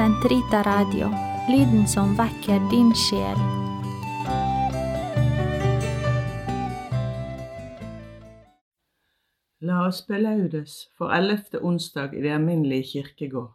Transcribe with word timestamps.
Sentrita 0.00 0.62
Radio, 0.62 1.10
lyden 1.48 1.86
som 1.86 2.14
vekker 2.16 2.62
din 2.70 2.94
sjel. 2.96 3.36
La 9.60 9.82
oss 9.84 10.00
belaudes 10.08 10.88
for 10.96 11.12
ellevte 11.12 11.60
onsdag 11.60 12.16
i 12.16 12.22
det 12.24 12.32
alminnelige 12.32 12.88
kirkegård. 12.92 13.52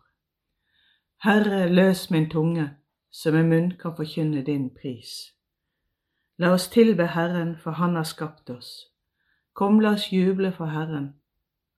Herre, 1.26 1.66
løs 1.74 2.12
min 2.12 2.30
tunge, 2.30 2.70
så 3.10 3.32
med 3.32 3.50
munn 3.50 3.74
kan 3.82 3.98
forkynne 3.98 4.46
din 4.46 4.70
pris. 4.70 5.34
La 6.38 6.54
oss 6.54 6.70
tilbe 6.70 7.08
Herren, 7.18 7.58
for 7.58 7.72
Han 7.72 7.96
har 7.96 8.04
skapt 8.04 8.50
oss. 8.50 8.92
Kom, 9.54 9.80
la 9.80 9.98
oss 9.98 10.12
juble 10.14 10.54
for 10.54 10.66
Herren, 10.66 11.16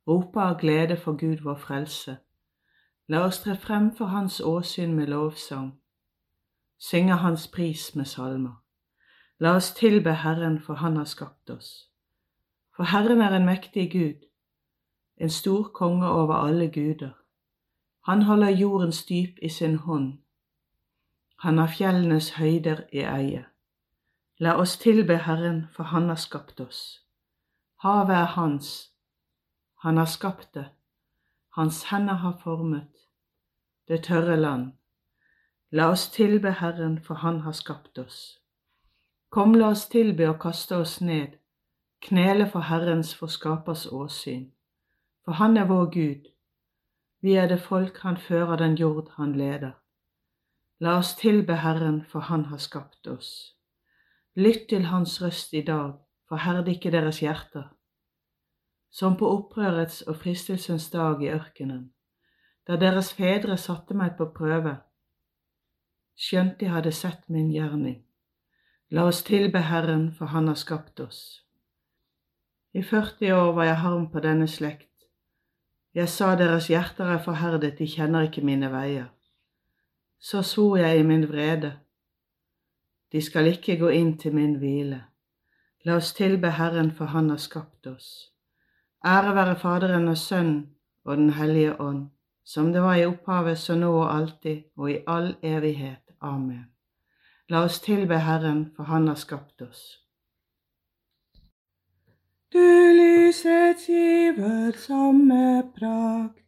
rope 0.07 0.39
av 0.39 0.59
glede 0.59 0.97
for 0.97 1.15
Gud 1.15 1.37
vår 1.47 1.55
frelse. 1.55 2.19
La 3.09 3.23
oss 3.23 3.39
tre 3.39 3.55
frem 3.55 3.95
for 3.95 4.05
Hans 4.05 4.41
åsyn 4.41 4.93
med 4.95 5.07
lovsang, 5.07 5.79
synge 6.77 7.15
Hans 7.15 7.47
pris 7.47 7.95
med 7.95 8.05
salmer. 8.05 8.63
La 9.39 9.55
oss 9.55 9.71
tilbe 9.73 10.13
Herren, 10.13 10.59
for 10.59 10.73
Han 10.73 10.97
har 10.97 11.05
skapt 11.05 11.49
oss. 11.49 11.89
For 12.75 12.83
Herren 12.83 13.21
er 13.21 13.35
en 13.35 13.45
mektig 13.45 13.91
Gud, 13.91 14.27
en 15.17 15.29
stor 15.29 15.63
konge 15.63 16.09
over 16.09 16.35
alle 16.35 16.67
guder. 16.67 17.13
Han 18.05 18.21
holder 18.21 18.49
jordens 18.49 19.05
dyp 19.05 19.39
i 19.41 19.49
sin 19.49 19.75
hånd. 19.75 20.17
Han 21.39 21.57
har 21.57 21.67
fjellenes 21.67 22.31
høyder 22.31 22.81
i 22.91 22.99
eie. 22.99 23.45
La 24.39 24.53
oss 24.59 24.77
tilbe 24.77 25.17
Herren, 25.17 25.65
for 25.71 25.83
Han 25.83 26.09
har 26.09 26.15
skapt 26.15 26.59
oss. 26.59 27.03
Havet 27.75 28.15
er 28.15 28.25
Hans, 28.25 28.91
Han 29.75 29.97
har 29.97 30.05
skapt 30.05 30.53
det, 30.53 30.69
Hans 31.57 31.83
hender 31.89 32.13
har 32.13 32.37
formet 32.43 32.87
det 33.87 34.03
tørre 34.03 34.35
land. 34.37 34.71
La 35.71 35.89
oss 35.89 36.09
tilbe 36.13 36.51
Herren, 36.51 36.99
for 37.01 37.13
Han 37.13 37.39
har 37.39 37.51
skapt 37.51 37.97
oss. 37.97 38.39
Kom, 39.29 39.53
la 39.53 39.71
oss 39.73 39.87
tilbe 39.89 40.29
og 40.29 40.39
kaste 40.39 40.77
oss 40.77 41.01
ned, 41.01 41.33
knele 42.01 42.45
for 42.49 42.69
Herrens 42.69 43.15
for 43.15 43.27
skapers 43.27 43.87
åsyn. 43.91 44.51
For 45.25 45.31
Han 45.31 45.57
er 45.57 45.65
vår 45.65 45.85
Gud, 45.85 46.29
vi 47.21 47.33
er 47.33 47.47
det 47.47 47.61
folk 47.61 47.97
Han 48.05 48.17
fører 48.17 48.55
den 48.55 48.75
jord 48.75 49.09
Han 49.15 49.33
leder. 49.33 49.71
La 50.79 50.97
oss 50.97 51.15
tilbe 51.15 51.55
Herren, 51.55 52.05
for 52.05 52.19
Han 52.19 52.45
har 52.45 52.57
skapt 52.57 53.07
oss. 53.07 53.55
Lytt 54.35 54.69
til 54.69 54.85
Hans 54.85 55.21
røst 55.21 55.53
i 55.53 55.61
dag, 55.61 55.93
forherd 56.29 56.67
ikke 56.67 56.91
deres 56.91 57.19
hjerter. 57.19 57.73
Som 58.89 59.17
på 59.17 59.29
opprørets 59.29 60.01
og 60.07 60.17
fristelsens 60.17 60.89
dag 60.89 61.21
i 61.23 61.29
ørkenen, 61.29 61.91
da 62.67 62.75
deres 62.75 63.13
fedre 63.13 63.57
satte 63.57 63.95
meg 63.95 64.15
på 64.17 64.29
prøve, 64.35 64.77
skjønt 66.17 66.59
de 66.59 66.71
hadde 66.71 66.91
sett 66.91 67.27
min 67.29 67.51
gjerning. 67.53 68.01
La 68.91 69.03
oss 69.07 69.21
tilbe 69.27 69.59
Herren, 69.67 70.11
for 70.11 70.31
Han 70.31 70.47
har 70.47 70.55
skapt 70.55 70.99
oss. 70.99 71.43
I 72.73 72.81
40 72.81 73.33
år 73.33 73.51
var 73.53 73.63
jeg 73.63 73.81
harm 73.83 74.07
på 74.11 74.19
denne 74.19 74.47
slekt. 74.47 74.87
Jeg 75.93 76.09
sa 76.09 76.35
deres 76.35 76.67
hjerter 76.69 77.09
er 77.09 77.21
forherdet, 77.23 77.77
de 77.79 77.87
kjenner 77.87 78.27
ikke 78.27 78.43
mine 78.45 78.69
veier. 78.71 79.07
Så 80.19 80.41
svor 80.41 80.77
jeg 80.77 80.99
i 80.99 81.03
min 81.03 81.27
vrede. 81.29 81.71
De 83.11 83.21
skal 83.21 83.47
ikke 83.47 83.77
gå 83.79 83.89
inn 83.89 84.17
til 84.17 84.35
min 84.35 84.57
hvile. 84.61 85.03
La 85.85 85.95
oss 85.97 86.13
tilbe 86.13 86.51
Herren, 86.51 86.91
for 86.91 87.05
Han 87.05 87.29
har 87.29 87.37
skapt 87.37 87.87
oss. 87.87 88.31
Ære 89.07 89.35
være 89.35 89.55
Faderen 89.55 90.07
og 90.07 90.17
Sønnen 90.17 90.69
og 91.05 91.17
Den 91.17 91.29
hellige 91.29 91.81
ånd, 91.81 92.07
som 92.45 92.73
det 92.73 92.81
var 92.81 92.95
i 92.95 93.05
opphavet, 93.05 93.57
så 93.57 93.75
nå 93.75 93.91
og 94.01 94.15
alltid 94.15 94.57
og 94.77 94.91
i 94.91 94.97
all 95.07 95.35
evighet. 95.43 96.03
Amen. 96.21 96.65
La 97.49 97.61
oss 97.63 97.79
tilbe 97.79 98.19
Herren, 98.19 98.65
for 98.75 98.83
Han 98.83 99.07
har 99.07 99.15
skapt 99.15 99.61
oss. 99.61 99.83
Du 102.53 102.67
lysets 102.99 103.87
giver 103.87 104.75
som 104.77 105.15
med 105.15 105.63
prakt, 105.79 106.43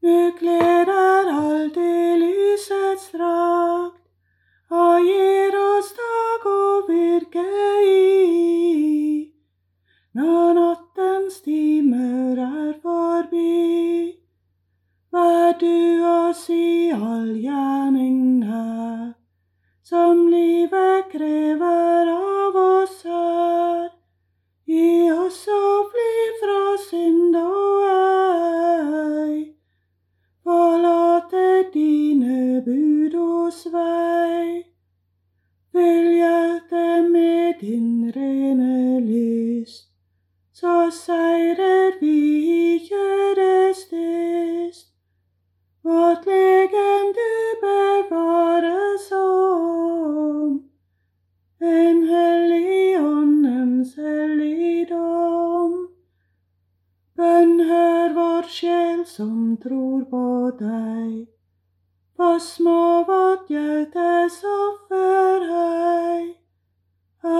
du 0.00 0.32
gleder 0.40 1.32
alltid 1.36 2.16
lysets 2.24 3.10
drakt, 3.12 4.00
og 4.70 5.04
gir 5.04 5.60
oss 5.60 5.92
dag 6.00 6.48
å 6.48 6.64
virke 6.88 7.44
i. 7.84 9.30
Når 10.14 10.54
natten 10.54 11.30
timer 11.44 11.73
Fyll 35.74 36.12
hjertet 36.14 37.10
med 37.10 37.54
din 37.60 38.12
rene 38.14 39.00
lyst, 39.00 39.88
så 40.52 40.90
seirer 40.90 41.96
vi 42.00 42.18
i 42.56 42.78
kjødets 42.78 43.80
dyst. 43.90 44.92
Vårt 45.82 46.30
legende 46.30 47.26
bevares 47.64 49.08
om, 49.18 50.62
en 51.58 52.06
hellig 52.06 53.00
åndens 53.00 53.98
helligdom. 53.98 55.74
Bønn 57.18 57.60
hør 57.66 58.14
vår 58.22 58.50
sjel 58.60 59.02
som 59.16 59.56
tror 59.58 60.06
på 60.14 60.26
deg, 60.62 61.33
på 62.16 62.38
små 62.40 63.04
vårt 63.08 63.50
hjertes 63.50 64.42
offer 64.46 65.40
hei, 65.50 66.34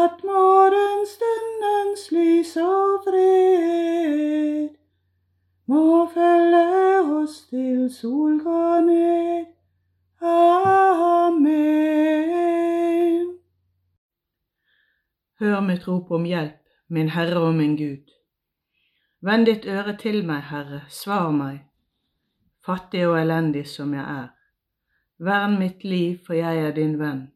at 0.03 0.25
morgenstundens 0.27 2.11
lys 2.11 2.57
og 2.63 3.05
fred 3.07 4.75
må 5.71 6.07
følge 6.15 7.01
oss 7.21 7.47
til 7.53 7.91
sol 7.93 8.43
går 8.43 8.81
ned. 8.89 9.45
Amen. 10.21 11.65
Hør 15.41 15.61
mitt 15.61 15.89
rop 15.89 16.11
om 16.11 16.25
hjelp, 16.27 16.61
min 16.89 17.09
Herre 17.15 17.41
og 17.47 17.55
min 17.55 17.77
Gud. 17.77 18.11
Vend 19.25 19.47
ditt 19.47 19.67
øre 19.67 19.97
til 19.97 20.27
meg, 20.27 20.43
Herre, 20.51 20.83
svar 20.89 21.31
meg, 21.33 21.63
fattig 22.67 23.07
og 23.09 23.21
elendig 23.23 23.67
som 23.71 23.95
jeg 23.95 24.05
er. 24.05 24.34
Vern 25.19 25.59
mitt 25.59 25.85
liv, 25.85 26.19
for 26.27 26.35
jeg 26.35 26.59
er 26.59 26.75
din 26.75 26.99
venn. 26.99 27.33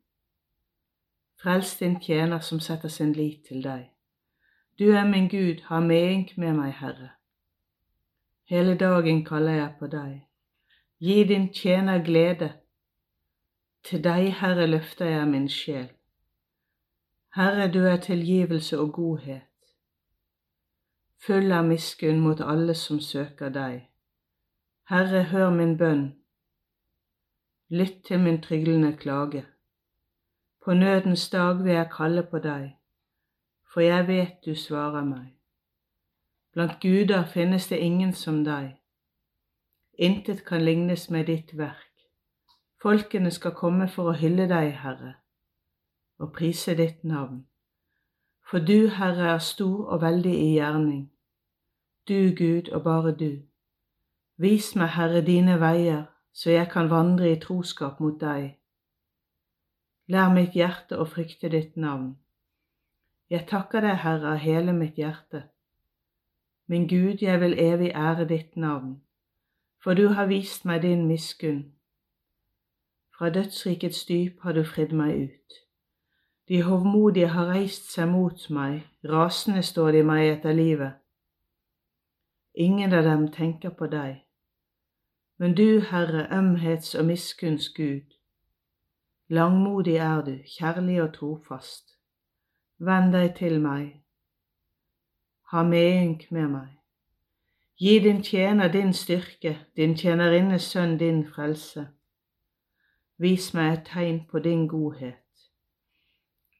Frels 1.42 1.76
din 1.78 2.00
tjener 2.00 2.40
som 2.40 2.60
setter 2.60 2.88
sin 2.88 3.12
lit 3.12 3.44
til 3.48 3.62
deg. 3.62 3.90
Du 4.78 4.90
er 4.90 5.04
min 5.04 5.28
Gud, 5.28 5.62
ha 5.68 5.80
medynk 5.80 6.36
med 6.38 6.52
meg, 6.52 6.72
Herre. 6.72 7.10
Hele 8.44 8.74
dagen 8.78 9.24
kaller 9.24 9.52
jeg 9.52 9.74
på 9.78 9.86
deg. 9.86 10.24
Gi 10.98 11.24
din 11.24 11.52
tjener 11.52 12.02
glede. 12.04 12.52
Til 13.82 14.04
deg, 14.04 14.32
Herre, 14.40 14.66
løfter 14.66 15.06
jeg 15.06 15.28
min 15.28 15.48
sjel. 15.48 15.88
Herre, 17.34 17.72
du 17.72 17.84
er 17.84 17.96
tilgivelse 17.96 18.80
og 18.80 18.92
godhet, 18.92 19.42
full 21.26 21.52
av 21.52 21.66
miskunn 21.68 22.20
mot 22.20 22.40
alle 22.40 22.74
som 22.74 23.00
søker 23.00 23.52
deg. 23.54 23.82
Herre, 24.90 25.22
hør 25.30 25.50
min 25.50 25.76
bønn. 25.78 26.06
Lytt 27.70 28.04
til 28.04 28.20
min 28.20 28.42
tryglende 28.42 28.96
klage. 28.96 29.46
På 30.64 30.74
nødens 30.74 31.30
dag 31.30 31.64
vil 31.64 31.72
jeg 31.72 31.90
kalle 31.96 32.22
på 32.22 32.38
deg, 32.38 32.76
for 33.72 33.80
jeg 33.80 34.08
vet 34.08 34.44
du 34.44 34.54
svarer 34.54 35.04
meg. 35.04 35.34
Blant 36.52 36.80
guder 36.80 37.26
finnes 37.26 37.68
det 37.68 37.78
ingen 37.78 38.12
som 38.12 38.44
deg. 38.44 38.80
Intet 39.98 40.44
kan 40.44 40.64
lignes 40.64 41.10
med 41.10 41.26
ditt 41.26 41.58
verk. 41.58 41.92
Folkene 42.82 43.30
skal 43.30 43.52
komme 43.52 43.88
for 43.88 44.08
å 44.08 44.16
hylle 44.16 44.48
deg, 44.48 44.72
Herre, 44.72 45.14
og 46.18 46.32
prise 46.32 46.74
ditt 46.74 47.04
navn. 47.04 47.46
For 48.50 48.64
du, 48.64 48.88
Herre, 48.88 49.34
er 49.34 49.38
stor 49.38 49.90
og 49.92 50.00
veldig 50.00 50.34
i 50.34 50.52
gjerning. 50.54 51.10
Du, 52.08 52.32
Gud, 52.38 52.72
og 52.72 52.82
bare 52.82 53.12
du. 53.12 53.42
Vis 54.36 54.76
meg, 54.76 54.88
Herre, 54.88 55.20
dine 55.20 55.60
veier, 55.60 56.06
så 56.38 56.50
jeg 56.50 56.68
kan 56.70 56.90
vandre 56.90 57.32
i 57.32 57.38
troskap 57.42 58.00
mot 58.00 58.20
deg. 58.20 58.52
Lær 60.06 60.28
mitt 60.30 60.54
hjerte 60.54 60.94
å 61.02 61.06
frykte 61.10 61.48
ditt 61.50 61.74
navn. 61.76 62.12
Jeg 63.28 63.48
takker 63.50 63.82
deg, 63.82 63.96
Herre, 64.04 64.36
av 64.36 64.44
hele 64.44 64.72
mitt 64.72 65.00
hjerte. 65.02 65.48
Min 66.70 66.86
Gud, 66.86 67.24
jeg 67.26 67.40
vil 67.42 67.58
evig 67.58 67.90
ære 67.90 68.28
ditt 68.30 68.54
navn, 68.56 69.00
for 69.82 69.98
du 69.98 70.12
har 70.14 70.30
vist 70.30 70.64
meg 70.64 70.84
din 70.86 71.08
miskunn. 71.08 71.64
Fra 73.18 73.32
dødsrikets 73.34 74.04
dyp 74.06 74.46
har 74.46 74.54
du 74.54 74.62
fridd 74.64 74.94
meg 74.94 75.18
ut. 75.24 75.58
De 76.48 76.62
hovmodige 76.62 77.32
har 77.34 77.50
reist 77.50 77.90
seg 77.90 78.12
mot 78.14 78.46
meg, 78.54 78.86
rasende 79.02 79.66
står 79.66 79.90
de 79.98 80.06
meg 80.06 80.30
etter 80.36 80.54
livet. 80.54 81.02
Ingen 82.54 82.94
av 82.94 83.04
dem 83.10 83.28
tenker 83.34 83.74
på 83.74 83.90
deg. 83.90 84.27
Men 85.38 85.54
du, 85.54 85.80
Herre, 85.80 86.26
ømhets- 86.30 86.98
og 86.98 87.04
miskunns 87.04 87.68
Gud, 87.68 88.14
langmodig 89.28 89.96
er 89.96 90.24
du, 90.24 90.38
kjærlig 90.58 91.02
og 91.02 91.14
trofast. 91.14 91.94
Venn 92.78 93.12
deg 93.12 93.36
til 93.36 93.60
meg, 93.60 94.02
ha 95.50 95.62
medynk 95.62 96.26
med 96.30 96.48
meg. 96.48 96.74
Gi 97.78 97.98
din 97.98 98.22
tjener 98.22 98.72
din 98.72 98.92
styrke, 98.92 99.58
din 99.76 99.94
tjenerinnes 99.96 100.62
sønn 100.62 100.98
din 100.98 101.22
frelse. 101.26 101.86
Vis 103.18 103.52
meg 103.54 103.72
et 103.72 103.86
tegn 103.86 104.20
på 104.30 104.38
din 104.38 104.66
godhet. 104.68 105.46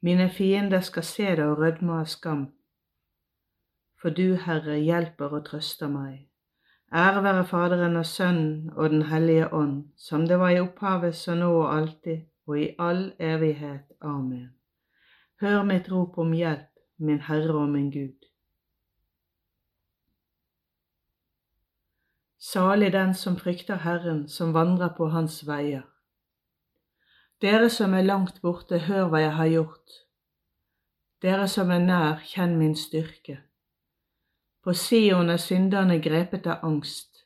Mine 0.01 0.29
fiender 0.29 0.79
skal 0.79 1.03
se 1.03 1.35
det 1.35 1.43
og 1.43 1.57
rødme 1.59 1.99
av 1.99 2.05
skam. 2.05 2.47
For 4.01 4.09
du, 4.09 4.35
Herre, 4.35 4.79
hjelper 4.79 5.35
og 5.35 5.45
trøster 5.45 5.91
meg. 5.91 6.28
Ære 6.93 7.23
være 7.23 7.45
Faderen 7.45 7.95
og 7.95 8.05
Sønnen 8.05 8.69
og 8.75 8.89
Den 8.89 9.01
hellige 9.01 9.53
ånd, 9.53 9.83
som 9.97 10.27
det 10.27 10.39
var 10.39 10.49
i 10.49 10.59
opphavet, 10.59 11.15
så 11.15 11.35
nå 11.35 11.51
og 11.61 11.77
alltid, 11.77 12.17
og 12.47 12.59
i 12.59 12.69
all 12.79 13.11
evighet. 13.19 13.85
Amen. 14.01 14.49
Hør 15.41 15.63
mitt 15.63 15.91
rop 15.91 16.17
om 16.17 16.31
hjelp, 16.33 16.71
min 16.97 17.21
Herre 17.21 17.53
og 17.53 17.69
min 17.69 17.91
Gud. 17.91 18.25
Salig 22.39 22.93
den 22.93 23.13
som 23.13 23.37
frykter 23.37 23.75
Herren, 23.75 24.27
som 24.27 24.53
vandrer 24.53 24.89
på 24.97 25.07
Hans 25.13 25.47
veier. 25.47 25.85
Dere 27.41 27.69
som 27.69 27.93
er 27.93 28.01
langt 28.01 28.41
borte, 28.41 28.79
hør 28.79 29.11
hva 29.11 29.21
jeg 29.21 29.35
har 29.35 29.51
gjort. 29.53 29.99
Dere 31.21 31.47
som 31.47 31.69
er 31.69 31.85
nær, 31.85 32.25
kjenn 32.25 32.57
min 32.57 32.75
styrke. 32.75 33.37
På 34.63 34.73
Sion 34.73 35.29
er 35.29 35.37
synderne 35.37 36.01
grepet 36.03 36.47
av 36.47 36.65
angst, 36.67 37.25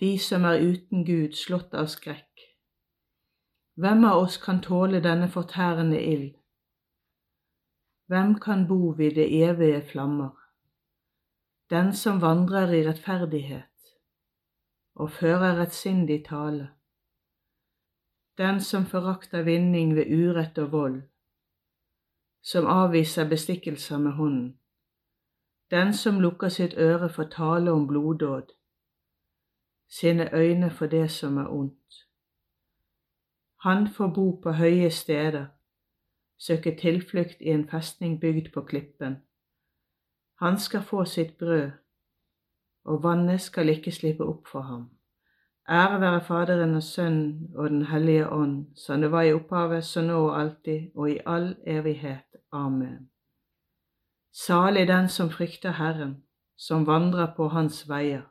de 0.00 0.16
som 0.18 0.44
er 0.44 0.58
uten 0.58 1.04
Gud, 1.06 1.36
slått 1.38 1.74
av 1.78 1.86
skrekk. 1.86 2.46
Hvem 3.78 4.04
av 4.04 4.24
oss 4.24 4.36
kan 4.42 4.58
tåle 4.64 4.98
denne 5.00 5.28
fortærende 5.30 6.00
ild? 6.02 6.32
Hvem 8.10 8.34
kan 8.42 8.66
bo 8.68 8.90
ved 8.98 9.14
det 9.14 9.28
evige 9.44 9.82
flammer? 9.92 10.32
Den 11.70 11.94
som 11.96 12.18
vandrer 12.20 12.72
i 12.74 12.82
rettferdighet 12.84 13.94
og 14.94 15.10
fører 15.10 15.54
rettsindig 15.60 16.24
tale. 16.26 16.66
Den 18.38 18.60
som 18.60 18.84
forakter 18.90 19.46
vinning 19.46 19.94
ved 19.96 20.10
urett 20.10 20.58
og 20.58 20.72
vold, 20.72 20.98
som 22.42 22.66
avviser 22.66 23.28
bestikkelser 23.28 23.98
med 23.98 24.12
hånden. 24.18 24.58
Den 25.72 25.94
som 25.96 26.20
lukker 26.20 26.48
sitt 26.48 26.74
øre 26.76 27.08
for 27.08 27.24
tale 27.24 27.72
om 27.72 27.86
bloddåd, 27.86 28.52
sine 29.88 30.28
øyne 30.34 30.70
for 30.70 30.86
det 30.86 31.10
som 31.10 31.36
er 31.36 31.48
ondt. 31.48 32.06
Han 33.60 33.88
får 33.88 34.08
bo 34.14 34.40
på 34.42 34.52
høye 34.52 34.90
steder, 34.90 35.46
søke 36.38 36.76
tilflukt 36.80 37.40
i 37.40 37.48
en 37.48 37.68
festning 37.68 38.20
bygd 38.20 38.52
på 38.54 38.60
klippen. 38.60 39.16
Han 40.38 40.58
skal 40.58 40.82
få 40.82 41.04
sitt 41.04 41.38
brød 41.38 41.70
og 42.84 43.02
vannet 43.02 43.40
skal 43.40 43.68
ikke 43.68 43.90
slippe 43.90 44.26
opp 44.26 44.48
for 44.48 44.60
ham. 44.60 44.90
Ære 45.70 46.00
være 46.00 46.20
Faderen 46.20 46.74
og 46.74 46.82
Sønnen 46.82 47.50
og 47.54 47.70
Den 47.70 47.86
hellige 47.86 48.28
ånd, 48.28 48.66
som 48.76 49.00
det 49.00 49.12
var 49.12 49.22
i 49.22 49.32
opphavet, 49.32 49.84
så 49.84 50.02
nå 50.02 50.18
og 50.28 50.40
alltid, 50.40 50.90
og 50.94 51.10
i 51.10 51.18
all 51.26 51.56
evighet. 51.66 52.26
Amen. 52.52 53.11
Salig 54.32 54.88
den 54.88 55.08
som 55.08 55.30
frykter 55.30 55.70
Herren, 55.70 56.24
som 56.56 56.86
vandrer 56.86 57.34
på 57.36 57.48
Hans 57.48 57.88
veier. 57.88 58.22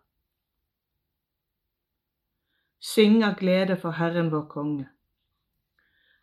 Syng 2.80 3.24
av 3.24 3.36
glede 3.40 3.78
for 3.78 3.92
Herren 3.92 4.32
vår 4.32 4.46
konge. 4.50 4.90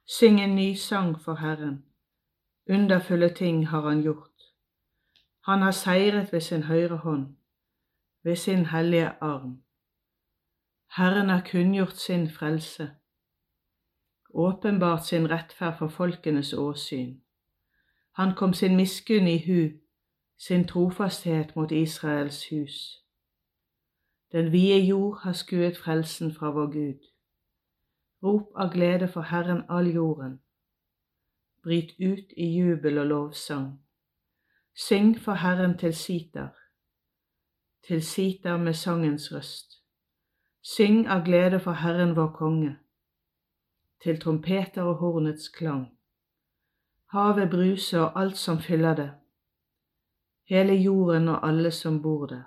Syng 0.07 0.41
en 0.41 0.57
ny 0.57 0.75
sang 0.75 1.15
for 1.21 1.35
Herren. 1.35 1.85
Underfulle 2.69 3.29
ting 3.35 3.67
har 3.67 3.81
Han 3.81 4.03
gjort. 4.03 4.53
Han 5.41 5.63
har 5.63 5.73
seiret 5.73 6.33
ved 6.33 6.41
sin 6.41 6.63
høyre 6.63 6.97
hånd 6.97 7.39
ved 8.29 8.37
sin 8.37 8.67
hellige 8.67 9.13
arm. 9.21 9.63
Herren 10.87 11.29
har 11.29 11.43
kunngjort 11.51 11.97
sin 11.97 12.31
frelse, 12.31 12.91
åpenbart 14.35 15.07
sin 15.07 15.31
rettferd 15.31 15.79
for 15.79 15.89
folkenes 15.89 16.53
åsyn. 16.53 17.21
Han 18.19 18.35
kom 18.35 18.55
sin 18.55 18.77
miskunn 18.77 19.29
i 19.31 19.39
hu, 19.47 19.79
sin 20.39 20.67
trofasthet 20.67 21.57
mot 21.57 21.73
Israels 21.73 22.43
hus. 22.51 23.05
Den 24.33 24.53
vide 24.53 24.79
jord 24.87 25.21
har 25.23 25.33
skuet 25.33 25.77
frelsen 25.77 26.35
fra 26.35 26.51
vår 26.51 26.67
Gud. 26.67 27.01
Rop 28.23 28.49
av 28.55 28.73
glede 28.73 29.09
for 29.09 29.21
Herren 29.21 29.63
all 29.69 29.95
jorden. 29.95 30.41
Bryt 31.63 31.95
ut 32.01 32.33
i 32.37 32.47
jubel 32.59 32.99
og 32.99 33.07
lovsang. 33.07 33.81
Syng 34.75 35.19
for 35.21 35.33
Herren 35.33 35.79
til 35.79 35.95
sitar 35.95 36.59
til 37.89 38.03
sitar 38.03 38.57
med 38.57 38.75
sangens 38.75 39.33
røst. 39.33 39.83
Syng 40.63 41.07
av 41.07 41.25
glede 41.25 41.61
for 41.61 41.73
Herren 41.73 42.17
vår 42.17 42.33
konge, 42.37 42.77
til 44.03 44.21
trompeter 44.21 44.83
og 44.83 44.95
hornets 44.95 45.49
klang. 45.49 45.98
Havet 47.09 47.51
bruser 47.51 48.01
og 48.01 48.21
alt 48.21 48.37
som 48.37 48.59
fyller 48.61 48.95
det, 48.95 49.11
hele 50.45 50.75
jorden 50.75 51.29
og 51.29 51.49
alle 51.49 51.71
som 51.71 52.03
bor 52.03 52.27
der. 52.27 52.45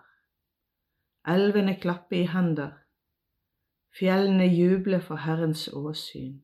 Elvene 1.28 1.76
klapper 1.82 2.18
i 2.20 2.28
hender, 2.30 2.70
fjellene 4.00 4.46
jubler 4.46 5.00
for 5.00 5.16
Herrens 5.16 5.68
åsyn. 5.74 6.42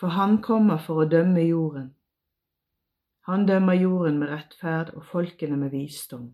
For 0.00 0.14
Han 0.14 0.42
kommer 0.42 0.78
for 0.78 1.02
å 1.02 1.10
dømme 1.10 1.42
jorden. 1.42 1.94
Han 3.26 3.46
dømmer 3.46 3.74
jorden 3.74 4.22
med 4.22 4.30
rettferd 4.30 4.94
og 4.94 5.04
folkene 5.04 5.56
med 5.56 5.74
visdom. 5.74 6.32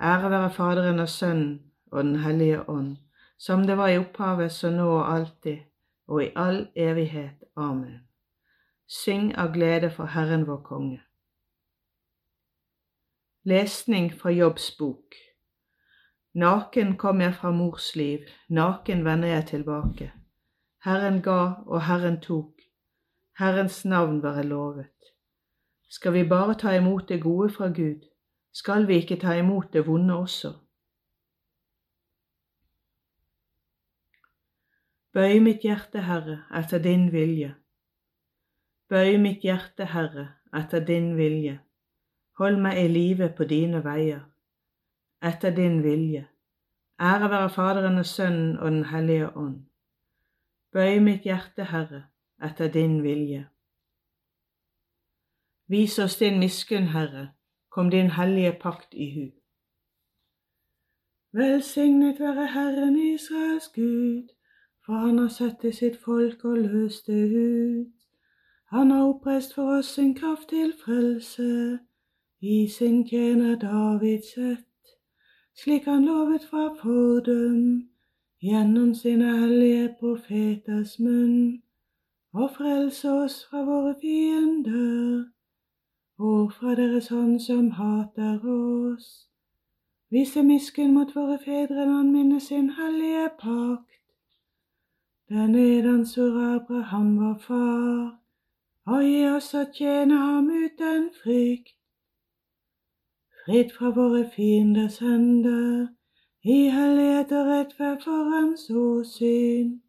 Ære 0.00 0.30
være 0.30 0.50
Faderen 0.50 1.00
og 1.00 1.08
Sønnen 1.08 1.62
og 1.90 2.04
Den 2.04 2.16
hellige 2.16 2.68
ånd, 2.68 2.96
som 3.38 3.66
det 3.66 3.76
var 3.80 3.88
i 3.88 3.98
opphavet, 3.98 4.52
så 4.52 4.70
nå 4.70 4.96
og 4.98 5.14
alltid, 5.14 5.58
og 6.06 6.24
i 6.24 6.32
all 6.36 6.66
evighet. 6.76 7.44
Amen. 7.56 8.13
Syng 8.86 9.34
av 9.36 9.52
glede 9.52 9.90
for 9.90 10.06
Herren 10.06 10.46
vår 10.46 10.62
konge. 10.62 11.00
Lesning 13.44 14.12
fra 14.12 14.30
Jobbs 14.30 14.70
bok 14.78 15.14
Naken 16.34 16.96
kom 16.96 17.20
jeg 17.20 17.34
fra 17.34 17.50
mors 17.50 17.94
liv, 17.96 18.24
naken 18.48 19.04
vender 19.04 19.28
jeg 19.28 19.46
tilbake. 19.46 20.12
Herren 20.84 21.20
ga, 21.22 21.62
og 21.66 21.84
Herren 21.86 22.20
tok. 22.20 22.60
Herrens 23.38 23.84
navn 23.84 24.22
være 24.22 24.42
lovet. 24.42 25.12
Skal 25.88 26.12
vi 26.12 26.28
bare 26.28 26.54
ta 26.54 26.74
imot 26.74 27.08
det 27.08 27.22
gode 27.22 27.52
fra 27.54 27.68
Gud? 27.68 28.02
skal 28.54 28.86
vi 28.88 28.94
ikke 28.94 29.18
ta 29.18 29.34
imot 29.34 29.72
det 29.72 29.86
vonde 29.86 30.14
også. 30.14 30.52
Bøy 35.14 35.38
mitt 35.42 35.62
hjerte, 35.66 36.02
Herre, 36.02 36.40
etter 36.54 36.82
din 36.82 37.10
vilje. 37.12 37.54
Bøy 38.88 39.16
mitt 39.16 39.40
hjerte, 39.40 39.86
Herre, 39.88 40.26
etter 40.52 40.84
din 40.84 41.14
vilje. 41.16 41.58
Hold 42.38 42.58
meg 42.60 42.80
i 42.82 42.88
live 42.88 43.30
på 43.36 43.46
dine 43.48 43.80
veier, 43.84 44.24
etter 45.22 45.54
din 45.56 45.80
vilje. 45.82 46.26
Ære 47.00 47.30
være 47.30 47.50
Faderen 47.50 47.98
og 47.98 48.06
Sønnen 48.06 48.58
og 48.58 48.70
Den 48.70 48.84
hellige 48.84 49.36
ånd. 49.36 49.64
Bøy 50.72 50.98
mitt 50.98 51.24
hjerte, 51.24 51.64
Herre, 51.64 52.02
etter 52.42 52.68
din 52.68 53.02
vilje. 53.02 53.46
Vis 55.66 55.98
oss 55.98 56.18
din 56.18 56.38
miskunn, 56.38 56.92
Herre, 56.92 57.28
kom 57.70 57.90
din 57.90 58.10
hellige 58.10 58.52
pakt 58.60 58.94
i 58.94 59.08
hu. 59.14 59.26
Velsignet 61.32 62.20
være 62.20 62.46
Herren 62.46 62.96
Israels 63.14 63.68
Gud, 63.74 64.28
for 64.84 64.92
han 64.92 65.18
har 65.18 65.28
sett 65.28 65.58
til 65.60 65.72
sitt 65.74 65.96
folk 66.04 66.44
og 66.44 66.58
løst 66.58 67.06
det 67.06 67.24
ut. 67.32 67.93
Han 68.74 68.90
har 68.90 69.08
oppreist 69.08 69.54
for 69.54 69.76
oss 69.78 69.86
sin 69.94 70.14
kraft 70.14 70.48
til 70.48 70.72
frelse, 70.84 71.78
i 72.40 72.68
sin 72.68 73.04
tjener 73.08 73.54
Davids 73.56 74.36
ett, 74.36 74.96
slik 75.54 75.84
han 75.84 76.04
lovet 76.04 76.44
fra 76.50 76.64
fordum, 76.80 77.88
gjennom 78.42 78.94
sine 78.94 79.28
hellige 79.38 79.94
profeters 80.00 80.98
munn, 80.98 81.62
og 82.32 82.50
frelse 82.56 83.12
oss 83.12 83.36
fra 83.50 83.62
våre 83.62 83.94
fiender. 84.00 85.24
Og 86.18 86.52
fra 86.52 86.74
deres 86.74 87.08
hånd 87.08 87.38
som 87.40 87.70
hater 87.78 88.42
oss. 88.42 89.06
Vise 90.10 90.42
miskunn 90.42 90.94
mot 90.98 91.14
våre 91.14 91.38
fedre 91.46 91.86
når 91.86 91.96
han 91.96 92.12
minnes 92.12 92.50
sin 92.50 92.68
hellige 92.74 93.30
pakt, 93.38 94.02
den 95.30 95.54
edens 95.54 96.18
hvor 96.18 96.42
Abraham 96.56 97.16
vår 97.22 97.38
far, 97.46 98.23
og 98.86 99.04
gi 99.04 99.20
oss 99.30 99.54
å 99.56 99.64
tjene 99.72 100.16
ham 100.20 100.50
uten 100.52 101.08
frykt. 101.22 101.76
Fritt 103.44 103.72
fra 103.76 103.90
våre 103.96 104.24
fienders 104.34 104.98
hender, 105.04 105.88
i 106.44 106.58
hellighet 106.72 107.32
og 107.32 107.48
rettferd 107.48 108.04
for 108.04 108.30
hans 108.32 108.68
åsyn. 108.70 109.80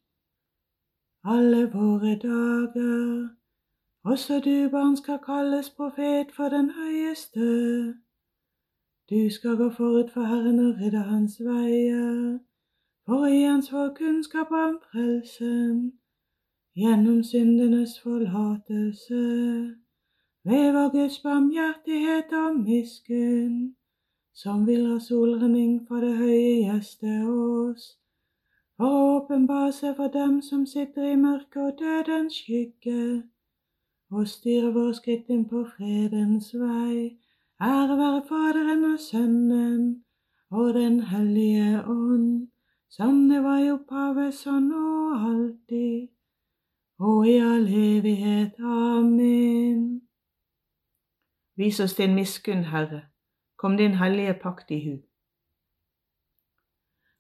Alle 1.26 1.66
våre 1.74 2.16
dager, 2.22 3.30
også 4.06 4.40
du, 4.46 4.70
barn, 4.72 4.96
skal 4.98 5.20
kalles 5.26 5.70
profet 5.70 6.32
for 6.36 6.50
den 6.54 6.70
høyeste. 6.80 7.48
Du 9.10 9.30
skal 9.32 9.58
gå 9.58 9.70
forut 9.70 10.12
for 10.14 10.24
Herren 10.32 10.60
og 10.60 10.80
rydde 10.82 11.04
hans 11.10 11.40
veier, 11.40 12.40
for 13.06 13.26
å 13.26 13.32
gi 13.34 13.44
hans 13.44 13.72
vår 13.74 13.92
kunnskap 13.98 14.52
om 14.52 14.80
frelsen, 14.92 15.80
gjennom 16.76 17.24
syndenes 17.24 18.00
forlatelse, 18.04 19.24
ved 20.44 20.72
vår 20.76 20.90
Guds 20.94 21.20
barmhjertighet 21.24 22.34
og 22.34 22.60
miskunn, 22.60 23.76
som 24.34 24.66
vil 24.68 24.86
ha 24.92 25.00
solrenning 25.00 25.78
for 25.88 26.04
det 26.04 26.16
høye 26.18 26.56
gjeste 26.66 27.14
oss, 27.32 27.86
å 28.78 28.90
åpenbare 29.18 29.72
seg 29.74 29.96
for 30.00 30.12
dem 30.12 30.42
som 30.44 30.66
sitter 30.68 31.14
i 31.14 31.20
mørket 31.20 31.62
og 31.64 31.78
dødens 31.80 32.42
skygge, 32.42 33.24
og 34.12 34.28
styre 34.28 34.74
vår 34.76 34.92
skritt 35.00 35.32
inn 35.32 35.46
på 35.50 35.64
fredens 35.78 36.52
vei. 36.54 37.16
Ære 37.64 37.96
være 37.98 38.26
Faderen 38.28 38.84
og 38.92 39.00
Sønnen 39.00 40.04
og 40.52 40.74
Den 40.76 41.00
hellige 41.10 41.86
ånd 41.88 42.52
som 42.96 43.30
det 43.30 43.42
var 43.44 43.60
i 43.60 43.72
opphavet, 43.74 44.36
sånn 44.36 44.70
og 44.72 45.24
alltid, 45.30 46.08
og 47.00 47.28
i 47.28 47.38
all 47.38 47.68
evighet. 47.68 48.52
Amen. 48.60 50.02
Vis 51.56 51.80
oss 51.80 51.96
din 51.96 52.16
miskunn, 52.16 52.64
Herre, 52.64 53.02
kom 53.58 53.78
din 53.78 53.96
hellige 53.96 54.34
pakt 54.34 54.72
i 54.72 54.80
hu. 54.86 54.96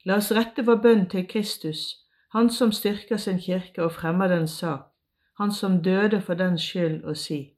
La 0.06 0.20
oss 0.20 0.32
rette 0.32 0.66
vår 0.66 0.82
bønn 0.82 1.08
til 1.10 1.28
Kristus, 1.28 2.02
Han 2.36 2.50
som 2.50 2.72
styrker 2.72 3.18
sin 3.18 3.40
kirke 3.40 3.84
og 3.84 3.92
fremmer 3.92 4.28
dens 4.28 4.52
sak, 4.52 4.92
Han 5.40 5.52
som 5.52 5.84
døde 5.84 6.22
for 6.22 6.34
dens 6.34 6.62
skyld, 6.62 7.04
og 7.04 7.18
si, 7.18 7.56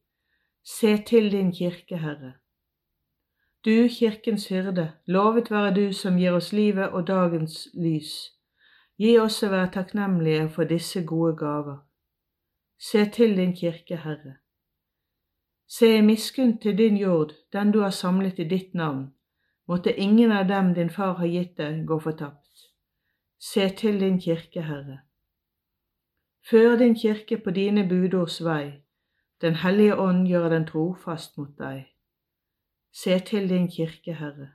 Se 0.63 0.97
til 0.97 1.31
din 1.31 1.51
kirke, 1.51 1.97
Herre. 1.97 2.33
Du, 3.65 3.87
kirkens 3.89 4.47
hyrde, 4.47 4.91
lovet 5.05 5.51
være 5.51 5.73
du 5.73 5.93
som 5.93 6.17
gir 6.17 6.31
oss 6.31 6.53
livet 6.53 6.89
og 6.89 7.07
dagens 7.07 7.67
lys. 7.73 8.13
Gi 8.97 9.17
oss 9.19 9.43
å 9.43 9.49
være 9.49 9.71
takknemlige 9.73 10.49
for 10.49 10.63
disse 10.63 11.03
gode 11.05 11.35
gaver. 11.37 11.86
Se 12.79 13.05
til 13.05 13.37
din 13.37 13.55
kirke, 13.55 13.97
Herre. 13.97 14.35
Se 15.67 15.97
i 15.97 16.01
miskunn 16.01 16.57
til 16.57 16.77
din 16.77 16.97
jord, 16.97 17.33
den 17.53 17.71
du 17.71 17.79
har 17.81 17.89
samlet 17.89 18.39
i 18.39 18.43
ditt 18.43 18.73
navn. 18.73 19.13
Måtte 19.67 19.93
ingen 19.93 20.31
av 20.31 20.47
dem 20.47 20.73
din 20.73 20.89
far 20.89 21.13
har 21.13 21.27
gitt 21.27 21.57
deg, 21.57 21.85
gå 21.87 21.99
fortapt. 21.99 22.69
Se 23.39 23.69
til 23.69 23.99
din 23.99 24.21
kirke, 24.21 24.61
Herre. 24.61 24.99
Før 26.49 26.77
din 26.77 26.95
kirke 26.95 27.37
på 27.37 27.51
dine 27.51 27.89
budords 27.89 28.43
vei. 28.43 28.81
Den 29.41 29.55
hellige 29.55 29.97
ånd 29.99 30.27
gjør 30.27 30.49
den 30.49 30.65
trofast 30.65 31.37
mot 31.37 31.57
deg. 31.57 31.83
Se 32.93 33.19
til 33.19 33.49
din 33.49 33.67
kirke, 33.67 34.13
Herre. 34.13 34.49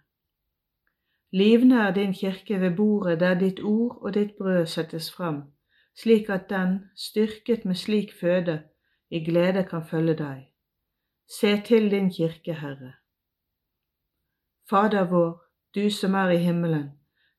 Livnær 1.33 1.91
din 1.91 2.15
kirke 2.15 2.61
ved 2.61 2.77
bordet 2.77 3.21
der 3.21 3.35
ditt 3.35 3.61
ord 3.61 3.99
og 4.03 4.15
ditt 4.15 4.37
brød 4.39 4.67
settes 4.67 5.13
fram, 5.13 5.43
slik 5.99 6.31
at 6.31 6.49
den, 6.51 6.81
styrket 6.97 7.65
med 7.65 7.75
slik 7.75 8.13
føde, 8.21 8.63
i 9.11 9.25
glede 9.25 9.65
kan 9.69 9.85
følge 9.85 10.15
deg. 10.15 10.49
Se 11.39 11.61
til 11.65 11.91
din 11.91 12.11
kirke, 12.11 12.55
Herre. 12.55 12.93
Fader 14.71 15.05
vår, 15.05 15.43
du 15.75 15.91
som 15.91 16.15
er 16.15 16.31
i 16.31 16.37
himmelen. 16.37 16.91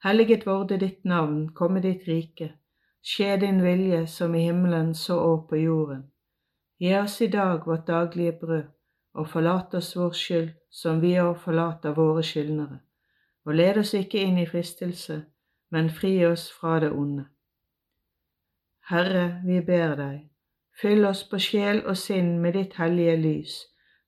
Helliget 0.03 0.45
vorde 0.45 0.77
ditt 0.77 1.05
navn, 1.05 1.49
komme 1.49 1.81
ditt 1.81 2.07
rike. 2.07 2.53
Skje 3.03 3.37
din 3.37 3.63
vilje 3.63 4.07
som 4.07 4.35
i 4.35 4.43
himmelen 4.43 4.93
så 4.95 5.17
òg 5.19 5.49
på 5.49 5.55
jorden. 5.55 6.03
Gi 6.79 6.93
oss 6.97 7.21
i 7.21 7.27
dag 7.27 7.65
vårt 7.67 7.87
daglige 7.87 8.31
brød 8.41 8.63
og 9.13 9.29
forlat 9.29 9.73
oss 9.73 9.95
vår 9.95 10.11
skyld, 10.17 10.49
som 10.71 11.01
vi 11.01 11.13
òg 11.21 11.37
forlater 11.39 11.93
våre 11.93 12.23
skyldnere. 12.23 12.79
Og 13.45 13.55
led 13.55 13.77
oss 13.77 13.93
ikke 13.93 14.21
inn 14.23 14.37
i 14.37 14.47
fristelse, 14.49 15.23
men 15.71 15.89
fri 15.89 16.15
oss 16.25 16.49
fra 16.51 16.79
det 16.79 16.91
onde. 16.91 17.25
Herre, 18.89 19.41
vi 19.45 19.61
ber 19.61 19.95
deg, 19.95 20.17
fyll 20.81 21.05
oss 21.05 21.23
på 21.29 21.39
sjel 21.39 21.85
og 21.85 21.97
sinn 21.97 22.39
med 22.41 22.53
ditt 22.53 22.75
hellige 22.75 23.15
lys, 23.15 23.53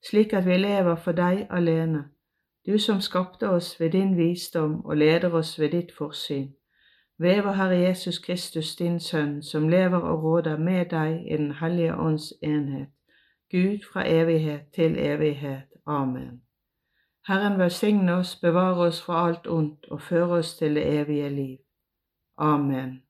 slik 0.03 0.34
at 0.34 0.46
vi 0.46 0.58
lever 0.58 0.96
for 0.96 1.15
deg 1.15 1.48
alene, 1.50 2.03
du 2.65 2.77
som 2.79 3.01
skapte 3.01 3.50
oss 3.50 3.79
ved 3.79 3.91
din 3.96 4.17
visdom 4.17 4.82
og 4.86 4.98
leder 4.98 5.34
oss 5.34 5.60
ved 5.60 5.70
ditt 5.77 5.91
forsyn. 5.98 6.50
Ved 7.17 7.41
vår 7.41 7.51
Herre 7.51 7.77
Jesus 7.79 8.20
Kristus, 8.20 8.75
din 8.75 9.00
Sønn, 9.00 9.44
som 9.44 9.70
lever 9.70 9.98
og 10.00 10.24
råder 10.24 10.58
med 10.58 10.86
deg 10.91 11.24
i 11.32 11.38
Den 11.38 11.51
hellige 11.51 11.96
ånds 11.96 12.34
enhet 12.41 12.89
Gud 13.51 13.79
fra 13.94 14.03
evighet 14.10 14.62
til 14.74 15.00
evighet. 15.00 15.70
Amen. 15.86 16.41
Herren 17.27 17.60
velsigne 17.60 18.13
oss, 18.13 18.36
bevare 18.36 18.88
oss 18.88 19.01
fra 19.01 19.27
alt 19.27 19.48
ondt 19.48 19.86
og 19.91 20.01
føre 20.01 20.39
oss 20.39 20.58
til 20.58 20.75
det 20.75 21.00
evige 21.00 21.29
liv. 21.29 21.58
Amen. 22.38 23.04